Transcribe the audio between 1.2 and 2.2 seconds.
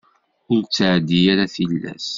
ara tilas.